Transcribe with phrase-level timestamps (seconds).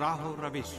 [0.00, 0.74] راہ و روش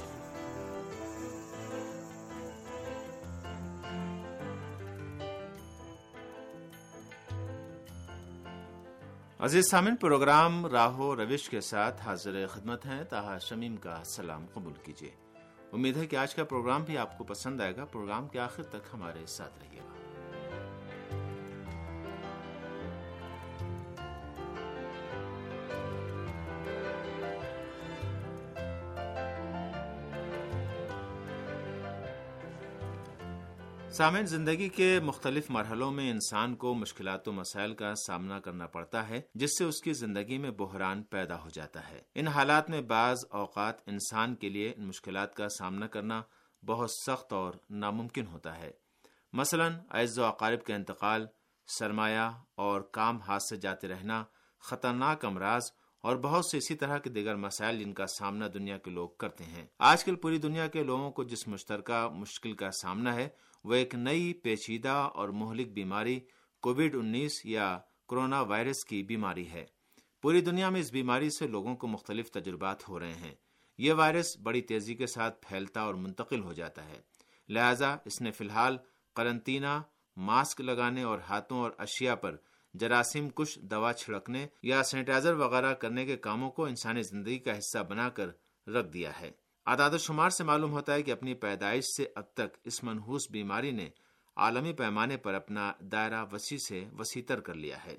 [9.39, 14.45] عزیز سامن پروگرام راہ و روش کے ساتھ حاضر خدمت ہیں۔ تاہا شمیم کا سلام
[14.53, 15.11] قبول کیجیے۔
[15.73, 18.63] امید ہے کہ آج کا پروگرام بھی آپ کو پسند آئے گا۔ پروگرام کے آخر
[18.63, 19.86] تک ہمارے ساتھ رہیے۔
[33.97, 39.09] سامعین، زندگی کے مختلف مرحلوں میں انسان کو مشکلات و مسائل کا سامنا کرنا پڑتا
[39.09, 42.81] ہے، جس سے اس کی زندگی میں بحران پیدا ہو جاتا ہے۔ ان حالات میں
[42.81, 46.21] بعض اوقات انسان کے لیے ان مشکلات کا سامنا کرنا
[46.65, 48.71] بہت سخت اور ناممکن ہوتا ہے۔
[49.33, 51.27] مثلا، عز و اقارب کا انتقال،
[51.67, 54.23] سرمایہ اور کام ہاتھ سے جاتے رہنا،
[54.59, 58.91] خطرناک امراض اور بہت سے اسی طرح کے دیگر مسائل جن کا سامنا دنیا کے
[58.91, 63.15] لوگ کرتے ہیں۔ آج کل پوری دنیا کے لوگوں کو جس مشترکہ مشکل کا سامنا
[63.15, 63.29] ہے۔
[63.63, 66.19] وہ ایک نئی پیچیدہ اور مہلک بیماری
[66.61, 69.65] کووڈ انیس یا کرونا وائرس کی بیماری ہے۔
[70.21, 73.35] پوری دنیا میں اس بیماری سے لوگوں کو مختلف تجربات ہو رہے ہیں۔
[73.77, 76.99] یہ وائرس بڑی تیزی کے ساتھ پھیلتا اور منتقل ہو جاتا ہے۔
[77.49, 78.77] لہذا اس نے فی الحال
[79.13, 79.81] قرنطینہ
[80.17, 82.35] ماسک لگانے اور ہاتھوں اور اشیاء پر
[82.79, 87.79] جراثیم کش دوا چھڑکنے یا سینیٹائزر وغیرہ کرنے کے کاموں کو انسانی زندگی کا حصہ
[87.79, 88.29] بنا کر
[88.67, 89.31] رکھ دیا ہے۔
[89.65, 93.31] اعداد و شمار سے معلوم ہوتا ہے کہ اپنی پیدائش سے اب تک اس منحوس
[93.31, 93.89] بیماری نے
[94.35, 97.95] عالمی پیمانے پر اپنا دائرہ وسیع سے وسیع تر کر لیا ہے۔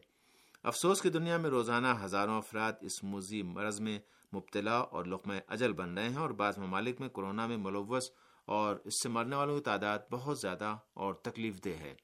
[0.62, 3.98] افسوس کی دنیا میں روزانہ ہزاروں افراد اس موزی مرض میں
[4.32, 8.10] مبتلا اور لقمہ اجل بن رہے ہیں اور بعض ممالک میں کورونا میں ملوث
[8.44, 11.94] اور اس سے مرنے والوں کی تعداد بہت زیادہ اور تکلیف دہ ہے۔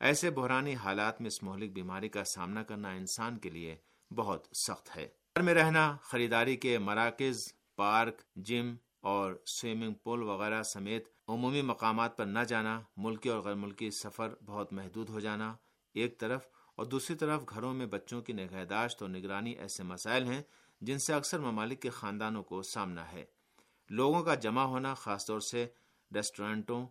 [0.00, 3.76] ایسے بحرانی حالات میں اس مہلک بیماری کا سامنا کرنا انسان کے لیے
[4.10, 10.62] بہت سخت ہے۔ گھر میں رہنا، خریداری کے مراکز، پارک، جم اور سوئمنگ پول وغیرہ
[10.62, 15.54] سمیت عمومی مقامات پر نہ جانا، ملکی اور غیر ملکی سفر بہت محدود ہو جانا
[15.94, 20.42] ایک طرف اور دوسری طرف گھروں میں بچوں کی نگہداشت اور نگرانی ایسے مسائل ہیں
[20.80, 23.24] جن سے اکثر ممالک کے خاندانوں کو سامنا ہے۔
[23.90, 25.66] لوگوں کا جمع ہونا خاص طور سے
[26.14, 26.86] ریسٹورینٹوں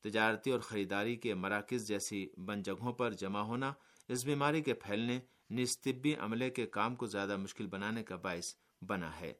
[0.00, 3.72] تجارتی اور خریداری کے مراکز جیسی بند جگہوں پر جمع ہونا،
[4.08, 5.20] اس بیماری کے پھیلنے
[5.50, 9.32] نس طبی عملے کے کام کو زیادہ مشکل بنانے کا باعث بنا ہے۔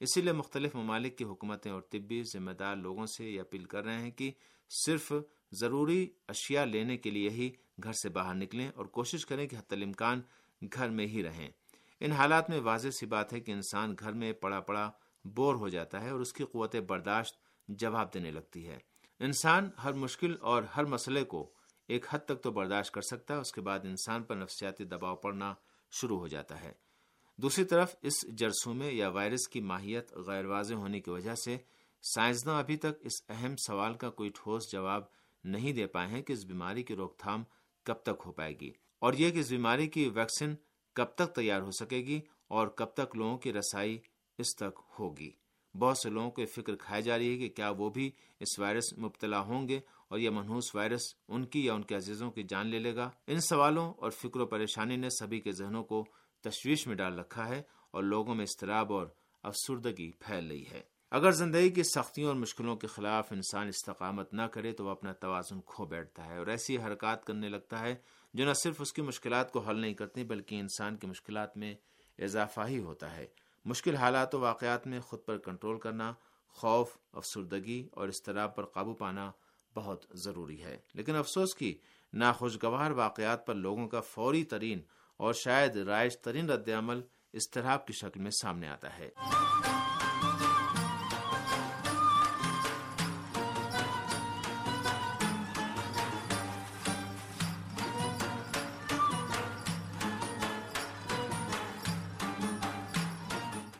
[0.00, 3.84] اسی لیے مختلف ممالک کی حکومتیں اور طبی ذمہ دار لوگوں سے یہ اپیل کر
[3.84, 4.30] رہے ہیں کہ
[4.86, 5.12] صرف
[5.52, 7.50] ضروری اشیاء لینے کے لیے ہی
[7.82, 10.20] گھر سے باہر نکلیں اور کوشش کریں کہ حت الامکان
[10.72, 11.48] گھر میں ہی رہیں۔
[12.00, 14.90] ان حالات میں واضح سی بات ہے کہ انسان گھر میں پڑا پڑا
[15.24, 17.36] بور ہو جاتا ہے اور اس کی قوت برداشت
[17.68, 18.78] جواب دینے لگتی ہے۔
[19.20, 21.50] انسان ہر مشکل اور ہر مسئلے کو
[21.88, 25.16] ایک حد تک تو برداشت کر سکتا ہے، اس کے بعد انسان پر نفسیاتی دباؤ
[25.16, 25.54] پڑنا
[25.90, 26.72] شروع ہو جاتا ہے۔
[27.36, 31.56] دوسری طرف، اس جرسومے یا وائرس کی ماہیت غیر واضح ہونے کی وجہ سے
[32.02, 35.02] سائنسداں ابھی تک اس اہم سوال کا کوئی ٹھوس جواب
[35.44, 37.44] نہیں دے پائے ہیں کہ اس بیماری کی روک تھام
[37.82, 40.54] کب تک ہو پائے گی۔ اور یہ کہ اس بیماری کی ویکسین
[40.92, 43.98] کب تک تیار ہو سکے گی اور کب تک لوگوں کی رسائی
[44.38, 45.30] اس تک ہوگی۔
[45.78, 48.98] بہت سے لوگوں کو فکر کھائی جا رہی ہے کہ کیا وہ بھی اس وائرس
[48.98, 52.66] مبتلا ہوں گے اور یہ منحوس وائرس ان کی یا ان کے عزیزوں کی جان
[52.66, 56.04] لے لے گا؟ ان سوالوں اور فکر و پریشانی نے سبھی کے ذہنوں کو
[56.40, 59.06] تشویش میں ڈال رکھا ہے اور لوگوں میں اضطراب اور
[59.42, 64.42] افسردگی پھیل رہی ہے۔ اگر زندگی کی سختیوں اور مشکلوں کے خلاف انسان استقامت نہ
[64.42, 67.94] کرے تو وہ اپنا توازن کھو بیٹھتا ہے اور ایسی حرکات کرنے لگتا ہے
[68.34, 71.74] جو نہ صرف اس کی مشکلات کو حل نہیں کرتی بلکہ انسان کی مشکلات میں
[72.18, 73.26] اضافہ ہی ہوتا ہے۔
[73.64, 76.12] مشکل حالات و واقعات میں خود پر کنٹرول کرنا،
[76.48, 79.32] خوف، افسردگی اور اضطراب پر قابو پانا
[79.74, 81.78] بہت ضروری ہے۔ لیکن افسوس کی
[82.12, 84.82] ناخوشگوار واقعات پر لوگوں کا فوری ترین
[85.16, 87.00] اور شاید رائج ترین رد عمل
[87.34, 89.10] اضطراب کی شکل میں سامنے آتا ہے۔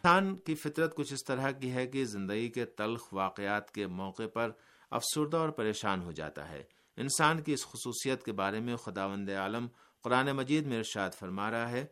[0.05, 4.27] انسان کی فطرت کچھ اس طرح کی ہے کہ زندگی کے تلخ واقعات کے موقع
[4.35, 4.51] پر
[4.91, 6.63] افسردہ اور پریشان ہو جاتا ہے۔
[6.97, 9.67] انسان کی اس خصوصیت کے بارے میں خداوند عالم
[10.03, 11.87] قرآن مجید میں ارشاد فرما رہا ہے،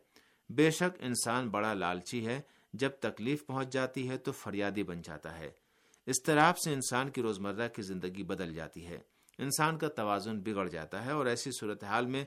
[0.49, 2.41] بے شک انسان بڑا لالچی ہے،
[2.73, 5.51] جب تکلیف پہنچ جاتی ہے تو فریادی بن جاتا ہے۔
[6.07, 8.99] اضطراب سے انسان کی روزمرہ کی زندگی بدل جاتی ہے۔
[9.37, 12.25] انسان کا توازن بگڑ جاتا ہے اور ایسی صورتحال میں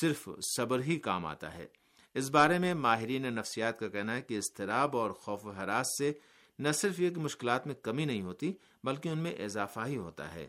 [0.00, 1.66] صرف صبر ہی کام آتا ہے۔
[2.16, 6.12] اس بارے میں ماہرین نفسیات کا کہنا ہے کہ اضطراب اور خوف و حراس سے
[6.58, 8.52] نہ صرف یہ کہ مشکلات میں کمی نہیں ہوتی،
[8.84, 10.48] بلکہ ان میں اضافہ ہی ہوتا ہے۔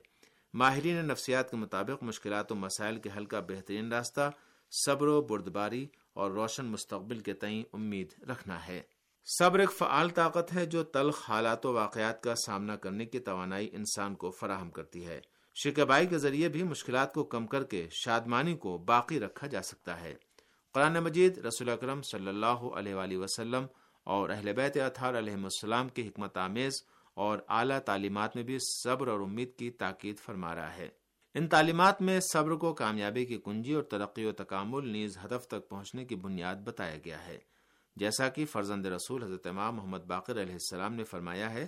[0.53, 4.31] ماہرین نفسیات کے مطابق مشکلات و مسائل کے حل کا بہترین راستہ
[4.85, 8.81] صبر و بردباری اور روشن مستقبل کے تئیں امید رکھنا ہے۔
[9.39, 13.69] صبر ایک فعال طاقت ہے جو تلخ حالات و واقعات کا سامنا کرنے کی توانائی
[13.71, 15.21] انسان کو فراہم کرتی ہے۔
[15.55, 20.01] شکبائی کے ذریعے بھی مشکلات کو کم کر کے شادمانی کو باقی رکھا جا سکتا
[20.01, 20.15] ہے۔
[20.77, 23.65] قرآن مجید، رسول اکرم صلی اللہ علیہ وآلہ وسلم
[24.03, 26.73] اور اہل بیت اطہار علیہ السلام کی حکمت آمیز
[27.13, 30.89] اور اعلیٰ تعلیمات میں بھی صبر اور امید کی تاکید فرما رہا ہے۔
[31.33, 35.69] ان تعلیمات میں صبر کو کامیابی کی کنجی اور ترقی و تکامل نیز ہدف تک
[35.69, 37.37] پہنچنے کی بنیاد بتایا گیا ہے۔
[37.95, 41.67] جیسا کہ فرزند رسول حضرت امام محمد باقر علیہ السلام نے فرمایا ہے،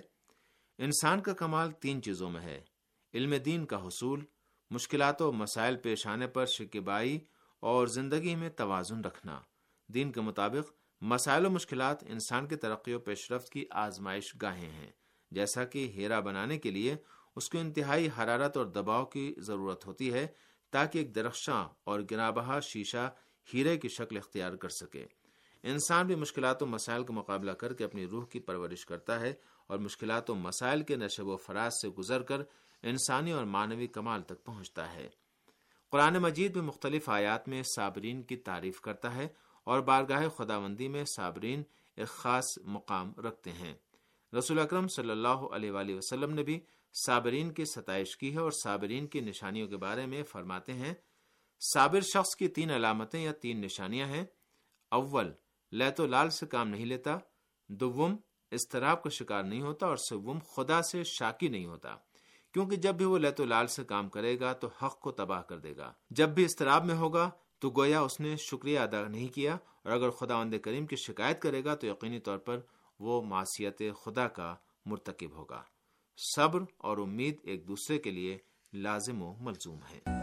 [0.78, 2.60] انسان کا کمال تین چیزوں میں ہے۔
[3.14, 4.24] علم دین کا حصول،
[4.70, 7.18] مشکلات و مسائل پیش آنے پر شکبائی
[7.60, 9.40] اور زندگی میں توازن رکھنا۔
[9.88, 14.70] دین کے مطابق، مسائل و مشکلات انسان کی ترقی و پیش رفت کی آزمائش گاہیں
[14.70, 14.90] ہیں،
[15.30, 16.96] جیسا کہ ہیرا بنانے کے لیے
[17.36, 20.26] اس کو انتہائی حرارت اور دباؤ کی ضرورت ہوتی ہے
[20.70, 23.10] تاکہ ایک درخشاں اور گنا بہا شیشہ
[23.54, 25.06] ہیرے کی شکل اختیار کر سکے۔
[25.62, 29.34] انسان بھی مشکلات و مسائل کا مقابلہ کر کے اپنی روح کی پرورش کرتا ہے
[29.66, 32.42] اور مشکلات و مسائل کے نشب و فراز سے گزر کر
[32.82, 35.08] انسانی اور مانوی کمال تک پہنچتا ہے۔
[35.90, 39.28] قرآن مجید میں مختلف آیات میں صابرین کی تعریف کرتا ہے
[39.64, 41.62] اور بارگاہ خداوندی میں صابرین
[41.96, 43.74] ایک خاص مقام رکھتے ہیں۔
[44.38, 46.60] رسول اکرم صلی اللہ علیہ وآلہ وسلم نے بھی
[47.06, 50.94] صابرین کی ستائش کی ہے اور صابرین کی نشانیوں کے بارے میں فرماتے ہیں،
[51.74, 54.24] صابر شخص کی تین علامتیں یا تین نشانیاں ہیں۔
[54.90, 55.32] اول،
[55.72, 57.18] لیت و لال سے کام نہیں لیتا۔
[57.68, 58.16] دوم
[58.50, 61.96] استراب کا شکار نہیں ہوتا اور سوم، خدا سے شاکی نہیں ہوتا۔
[62.52, 65.42] کیونکہ جب بھی وہ لیت و لال سے کام کرے گا تو حق کو تباہ
[65.42, 69.28] کر دے گا۔ جب بھی استراب میں ہوگا تو گویا اس نے شکریہ ادا نہیں
[69.28, 72.60] کیا اور اگر خدا وند کریم کی شکایت کرے گا تو یقینی طور پر
[72.98, 74.54] وہ معاشیت خدا کا
[74.86, 75.62] مرتکب ہوگا۔
[76.36, 78.38] صبر اور امید ایک دوسرے کے لیے
[78.72, 80.19] لازم و ملزوم ہے۔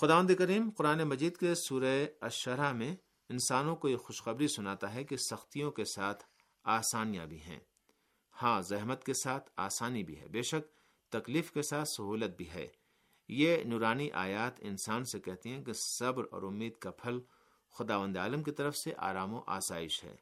[0.00, 2.96] خداوند کریم، قرآن مجید کے سورہ اشرح میں
[3.28, 6.24] انسانوں کو یہ خوشخبری سناتا ہے کہ سختیوں کے ساتھ
[6.64, 7.60] آسانیاں بھی ہیں۔
[8.42, 10.78] ہاں زحمت کے ساتھ آسانی بھی ہے۔ بے شک،
[11.08, 12.66] تکلیف کے ساتھ سہولت بھی ہے۔
[13.28, 17.20] یہ نورانی آیات انسان سے کہتی ہیں کہ صبر اور امید کا پھل
[17.70, 20.16] خداوند عالم کی طرف سے آرام و آسائش ہے۔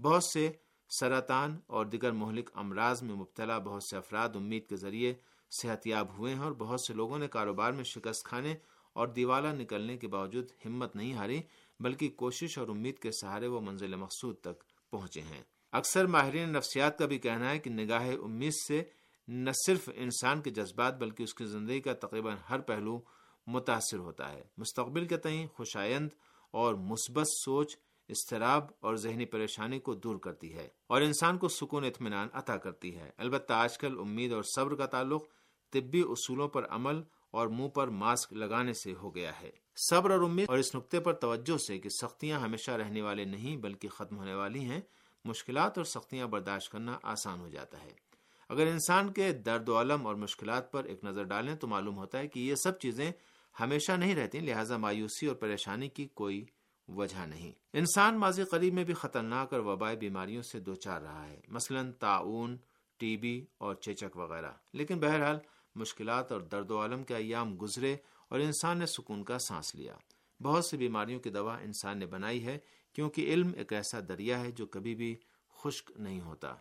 [0.00, 0.52] بہت سے
[1.00, 5.14] سرطان اور دیگر مہلک امراض میں مبتلا بہت سے افراد امید کے ذریعے
[5.50, 8.56] صحت یاب ہوئے ہیں اور بہت سے لوگوں نے کاروبار میں شکست کھانے
[8.92, 11.40] اور دیوالا نکلنے کے باوجود ہمت نہیں ہاری،
[11.80, 15.42] بلکہ کوشش اور امید کے سہارے وہ منزل مقصود تک پہنچے ہیں۔
[15.72, 18.82] اکثر ماہرین نفسیات کا بھی کہنا ہے کہ نگاہ امید سے
[19.28, 23.00] نہ صرف انسان کے جذبات، بلکہ اس کی زندگی کا تقریباً ہر پہلو
[23.46, 26.08] متاثر ہوتا ہے۔ مستقبل کے تئیں خوشائند
[26.50, 27.76] اور مثبت سوچ
[28.08, 32.96] استراب اور ذہنی پریشانی کو دور کرتی ہے اور انسان کو سکون، اطمینان عطا کرتی
[32.96, 35.24] ہے۔ البتہ آج کل امید اور صبر کا تعلق
[35.70, 39.50] طبی اصولوں پر عمل اور منہ پر ماسک لگانے سے ہو گیا ہے۔
[39.90, 43.56] صبر اور امید اور اس نقطے پر توجہ سے کہ سختیاں ہمیشہ رہنے والے نہیں
[43.56, 44.80] بلکہ ختم ہونے والی ہیں،
[45.24, 48.10] مشکلات اور سختیاں برداشت کرنا آسان ہو جاتا ہے۔
[48.48, 52.18] اگر انسان کے درد و علم اور مشکلات پر ایک نظر ڈالیں تو معلوم ہوتا
[52.18, 53.12] ہے کہ یہ سب چیزیں
[53.60, 56.44] ہمیشہ نہیں رہتی لہٰذا مایوسی اور پریشانی کی کوئی
[56.88, 61.26] وجہ نہیں۔ انسان ماضی قریب میں بھی خطرناک اور وبائی بیماریوں سے دو چار رہا
[61.26, 62.56] ہے، مثلا تعاون
[62.96, 65.38] ٹی بی اور چیچک وغیرہ۔ لیکن بہرحال
[65.74, 67.96] مشکلات اور درد و عالم کے ایام گزرے
[68.28, 69.96] اور انسان نے سکون کا سانس لیا۔
[70.42, 72.58] بہت سی بیماریوں کی دوا انسان نے بنائی ہے،
[72.92, 75.16] کیونکہ علم ایک ایسا دریا ہے جو کبھی بھی
[75.48, 76.54] خشک نہیں ہوتا۔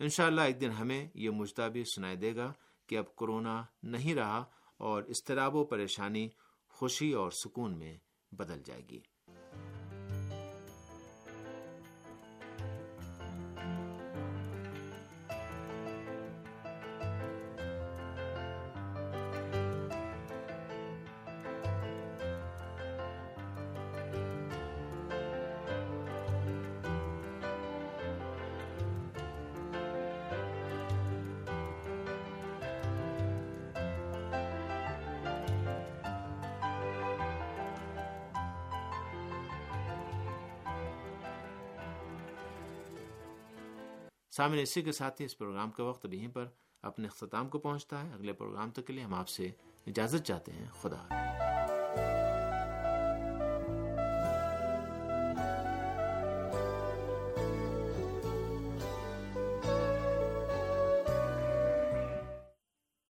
[0.00, 2.52] انشاءاللہ ایک دن ہمیں یہ مجدہ بھی سنائی دے گا
[2.86, 4.44] کہ اب کرونا نہیں رہا
[4.76, 6.28] اور استراب و پریشانی
[6.68, 7.96] خوشی اور سکون میں
[8.32, 9.00] بدل جائے گی۔
[44.36, 46.46] سامنے اسی کے ساتھ ہی اس پروگرام کا وقت یہیں پر
[46.82, 49.50] اپنے اختتام کو پہنچتا ہے۔ اگلے پروگرام تک کے لیے ہم آپ سے
[49.86, 51.06] اجازت چاہتے ہیں۔ خدا